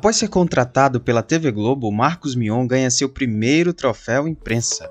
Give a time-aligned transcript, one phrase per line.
[0.00, 4.90] Após ser contratado pela TV Globo, Marcos Mion ganha seu primeiro troféu imprensa.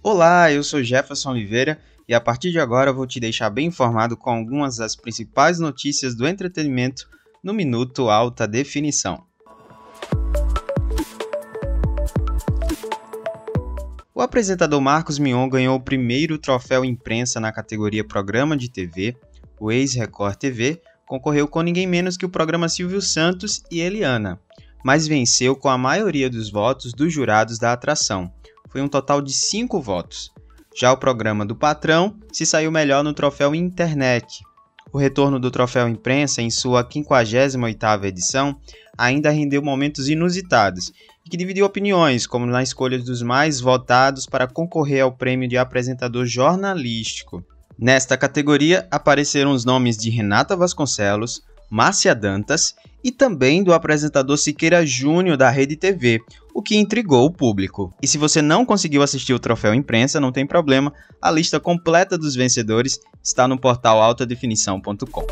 [0.00, 4.16] Olá, eu sou Jefferson Oliveira e a partir de agora vou te deixar bem informado
[4.16, 7.08] com algumas das principais notícias do entretenimento
[7.42, 9.24] no Minuto Alta Definição.
[14.14, 19.16] O apresentador Marcos Mion ganhou o primeiro troféu imprensa na categoria Programa de TV,
[19.58, 24.40] o ex-Record TV, concorreu com ninguém menos que o programa Silvio Santos e Eliana,
[24.84, 28.30] mas venceu com a maioria dos votos dos jurados da atração.
[28.68, 30.32] Foi um total de cinco votos.
[30.78, 34.42] Já o programa do Patrão se saiu melhor no troféu Internet.
[34.92, 38.60] O retorno do troféu Imprensa em sua 58ª edição
[38.96, 40.92] ainda rendeu momentos inusitados
[41.24, 45.56] e que dividiu opiniões, como na escolha dos mais votados para concorrer ao prêmio de
[45.56, 47.44] apresentador jornalístico.
[47.78, 54.86] Nesta categoria apareceram os nomes de Renata Vasconcelos, Márcia Dantas e também do apresentador Siqueira
[54.86, 56.20] Júnior da Rede TV,
[56.54, 57.92] o que intrigou o público.
[58.02, 62.16] E se você não conseguiu assistir o troféu imprensa, não tem problema, a lista completa
[62.16, 65.26] dos vencedores está no portal altadefinição.com.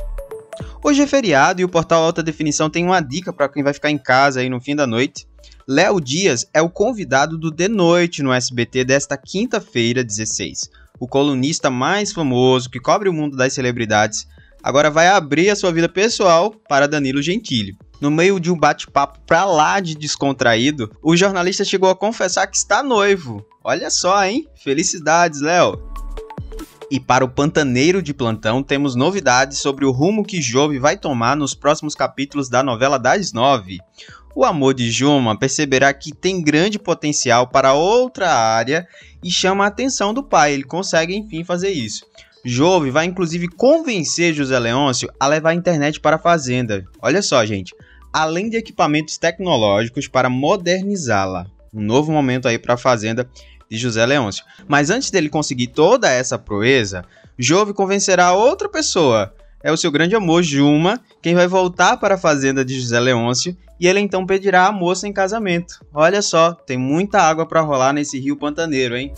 [0.84, 3.90] Hoje é feriado e o portal Alta Definição tem uma dica para quem vai ficar
[3.90, 5.26] em casa aí no fim da noite.
[5.66, 11.70] Léo Dias é o convidado do De Noite no SBT desta quinta-feira, 16 o colunista
[11.70, 14.26] mais famoso que cobre o mundo das celebridades,
[14.62, 17.76] agora vai abrir a sua vida pessoal para Danilo Gentili.
[18.00, 22.56] No meio de um bate-papo pra lá de descontraído, o jornalista chegou a confessar que
[22.56, 23.44] está noivo.
[23.62, 24.46] Olha só, hein?
[24.62, 25.94] Felicidades, Léo!
[26.90, 31.34] E para o pantaneiro de plantão, temos novidades sobre o rumo que Jove vai tomar
[31.36, 33.78] nos próximos capítulos da novela das nove.
[34.36, 38.86] O amor de Juma perceberá que tem grande potencial para outra área
[39.22, 40.52] e chama a atenção do pai.
[40.52, 42.04] Ele consegue, enfim, fazer isso.
[42.44, 46.84] Jove vai inclusive convencer José Leôncio a levar a internet para a fazenda.
[47.00, 47.72] Olha só, gente.
[48.12, 51.46] Além de equipamentos tecnológicos para modernizá-la.
[51.72, 53.28] Um novo momento aí para a fazenda
[53.70, 54.44] de José Leôncio.
[54.66, 57.04] Mas antes dele conseguir toda essa proeza,
[57.38, 59.32] Jove convencerá outra pessoa.
[59.62, 63.56] É o seu grande amor, Juma, quem vai voltar para a fazenda de José Leôncio
[63.78, 65.84] e ele então pedirá a moça em casamento.
[65.92, 69.12] Olha só, tem muita água para rolar nesse rio pantaneiro, hein?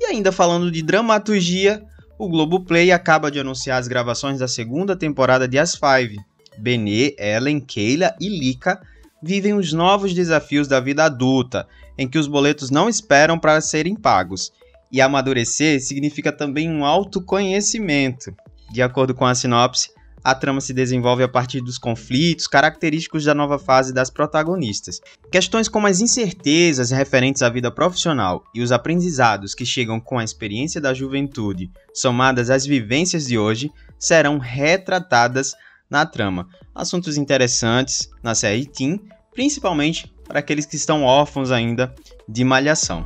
[0.00, 1.82] E ainda falando de dramaturgia,
[2.18, 6.18] o Globoplay acaba de anunciar as gravações da segunda temporada de As Five.
[6.58, 8.80] Benê, Ellen, Keila e Lika
[9.22, 11.66] vivem os novos desafios da vida adulta,
[11.96, 14.52] em que os boletos não esperam para serem pagos.
[14.90, 18.34] E amadurecer significa também um autoconhecimento.
[18.70, 19.90] De acordo com a sinopse,
[20.22, 25.00] a trama se desenvolve a partir dos conflitos característicos da nova fase das protagonistas.
[25.30, 30.24] Questões como as incertezas referentes à vida profissional e os aprendizados que chegam com a
[30.24, 35.54] experiência da juventude, somadas às vivências de hoje, serão retratadas
[35.90, 36.48] na trama.
[36.74, 39.00] Assuntos interessantes na série Teen,
[39.32, 41.94] principalmente para aqueles que estão órfãos ainda
[42.28, 43.02] de malhação.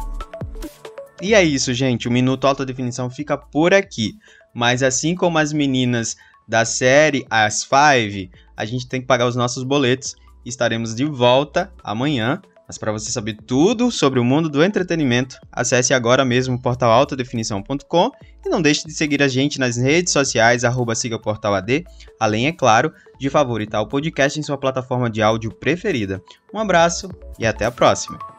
[1.22, 2.08] E é isso, gente.
[2.08, 4.18] O Minuto Alta Definição fica por aqui.
[4.52, 6.16] Mas assim como as meninas
[6.46, 10.14] da série As Five, a gente tem que pagar os nossos boletos.
[10.44, 12.40] Estaremos de volta amanhã.
[12.66, 16.90] Mas para você saber tudo sobre o mundo do entretenimento, acesse agora mesmo o portal
[16.90, 18.10] altadefinição.com
[18.44, 21.84] e não deixe de seguir a gente nas redes sociais, arroba siga portal AD,
[22.18, 26.22] além, é claro, de favoritar o podcast em sua plataforma de áudio preferida.
[26.54, 28.31] Um abraço e até a próxima!